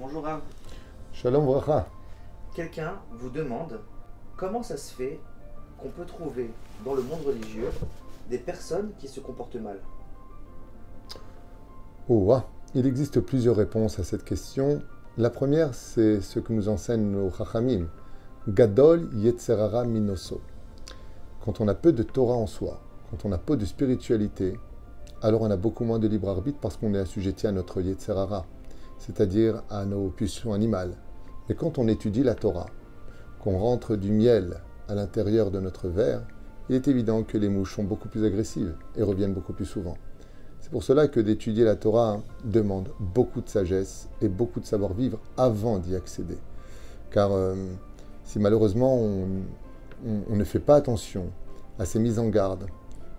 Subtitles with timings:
[0.00, 0.40] Bonjour Rav.
[1.12, 1.86] Shalom Vracha.
[2.54, 3.80] Quelqu'un vous demande
[4.34, 5.20] comment ça se fait
[5.76, 6.48] qu'on peut trouver
[6.86, 7.68] dans le monde religieux
[8.30, 9.78] des personnes qui se comportent mal.
[12.08, 12.46] Oh, ah.
[12.74, 14.80] Il existe plusieurs réponses à cette question.
[15.18, 17.86] La première, c'est ce que nous enseignent nos Chachamim.
[18.48, 20.40] Gadol Yetzerara Minoso.
[21.44, 22.80] Quand on a peu de Torah en soi,
[23.10, 24.58] quand on a peu de spiritualité,
[25.20, 28.46] alors on a beaucoup moins de libre arbitre parce qu'on est assujetti à notre Yetzerara,
[29.00, 30.94] c'est-à-dire à nos pulsions animales.
[31.48, 32.66] Mais quand on étudie la Torah,
[33.42, 36.22] qu'on rentre du miel à l'intérieur de notre verre,
[36.68, 39.96] il est évident que les mouches sont beaucoup plus agressives et reviennent beaucoup plus souvent.
[40.60, 45.18] C'est pour cela que d'étudier la Torah demande beaucoup de sagesse et beaucoup de savoir-vivre
[45.36, 46.38] avant d'y accéder.
[47.10, 47.56] Car euh,
[48.24, 49.26] si malheureusement on,
[50.30, 51.30] on ne fait pas attention
[51.78, 52.66] à ces mises en garde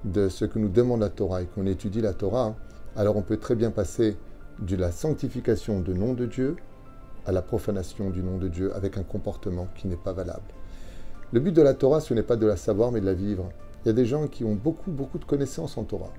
[0.06, 2.56] de ce que nous demande la Torah et qu'on étudie la Torah,
[2.96, 4.18] alors on peut très bien passer
[4.62, 6.56] de la sanctification du nom de Dieu
[7.26, 10.54] à la profanation du nom de Dieu avec un comportement qui n'est pas valable.
[11.32, 13.50] Le but de la Torah, ce n'est pas de la savoir, mais de la vivre.
[13.84, 16.12] Il y a des gens qui ont beaucoup, beaucoup de connaissances en Torah,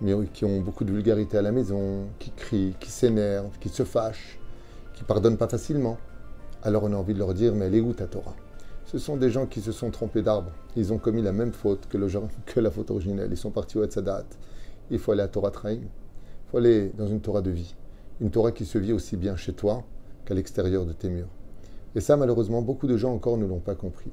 [0.00, 3.84] mais qui ont beaucoup de vulgarité à la maison, qui crient, qui s'énervent, qui se
[3.84, 4.38] fâchent,
[4.94, 5.98] qui pardonnent pas facilement.
[6.62, 8.34] Alors on a envie de leur dire, mais elle est où ta Torah?
[8.86, 10.52] Ce sont des gens qui se sont trompés d'arbre.
[10.76, 12.08] Ils ont commis la même faute que, le,
[12.46, 13.28] que la faute originelle.
[13.30, 14.24] Ils sont partis au Hatzadat.
[14.90, 15.80] Il faut aller à Torah Traim.
[15.80, 17.74] Il faut aller dans une Torah de vie.
[18.20, 19.84] Une Torah qui se vit aussi bien chez toi
[20.24, 21.30] qu'à l'extérieur de tes murs.
[21.94, 24.10] Et ça, malheureusement, beaucoup de gens encore ne l'ont pas compris.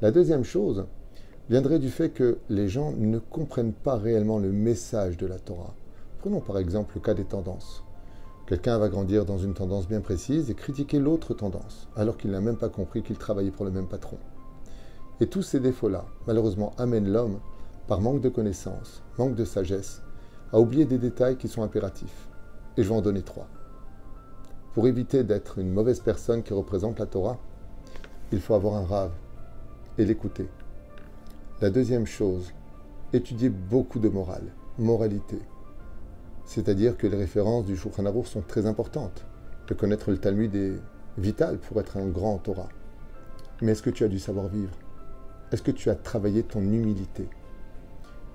[0.00, 0.86] La deuxième chose
[1.48, 5.74] viendrait du fait que les gens ne comprennent pas réellement le message de la Torah.
[6.18, 7.84] Prenons par exemple le cas des tendances.
[8.46, 12.40] Quelqu'un va grandir dans une tendance bien précise et critiquer l'autre tendance, alors qu'il n'a
[12.40, 14.18] même pas compris qu'il travaillait pour le même patron.
[15.20, 17.38] Et tous ces défauts-là, malheureusement, amènent l'homme,
[17.86, 20.02] par manque de connaissances, manque de sagesse,
[20.52, 22.28] à oublier des détails qui sont impératifs.
[22.76, 23.48] Et je vais en donner trois.
[24.72, 27.38] Pour éviter d'être une mauvaise personne qui représente la Torah,
[28.32, 29.12] il faut avoir un rave
[29.98, 30.48] et l'écouter.
[31.60, 32.52] La deuxième chose,
[33.12, 35.38] étudier beaucoup de morale, moralité.
[36.44, 39.24] C'est-à-dire que les références du Shulchan Aruch sont très importantes.
[39.68, 40.74] De connaître le Talmud est
[41.16, 42.68] vital pour être un grand Torah.
[43.62, 44.76] Mais est-ce que tu as du savoir-vivre?
[45.52, 47.28] Est-ce que tu as travaillé ton humilité?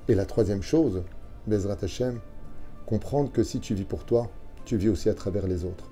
[0.07, 1.03] Et la troisième chose,
[1.45, 2.19] Bezrat Hashem,
[2.89, 4.31] comprendre que si tu vis pour toi,
[4.65, 5.85] tu vis aussi à travers les autres.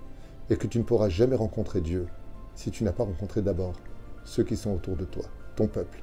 [0.50, 2.08] Et que tu ne pourras jamais rencontrer Dieu
[2.56, 3.74] si tu n'as pas rencontré d'abord
[4.26, 5.26] ceux qui sont autour de toi,
[5.56, 6.02] ton peuple.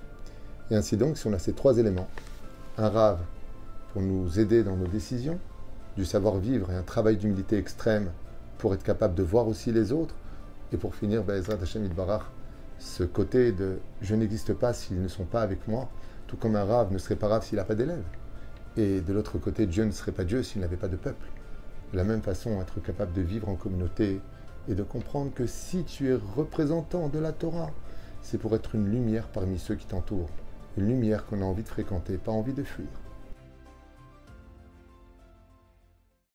[0.70, 2.06] Et ainsi donc, si on a ces trois éléments,
[2.78, 3.18] un rave
[3.92, 5.40] pour nous aider dans nos décisions,
[5.96, 8.12] du savoir-vivre et un travail d'humilité extrême
[8.58, 10.14] pour être capable de voir aussi les autres,
[10.72, 12.22] et pour finir, Bezrat Hashem Barach,
[12.78, 15.88] ce côté de je n'existe pas s'ils ne sont pas avec moi,
[16.28, 18.04] tout comme un rave ne serait pas rave s'il n'a pas d'élèves.
[18.76, 21.26] Et de l'autre côté, Dieu ne serait pas Dieu s'il n'avait pas de peuple.
[21.92, 24.20] De la même façon, être capable de vivre en communauté
[24.68, 27.70] et de comprendre que si tu es représentant de la Torah,
[28.20, 30.30] c'est pour être une lumière parmi ceux qui t'entourent.
[30.76, 32.88] Une lumière qu'on a envie de fréquenter, pas envie de fuir.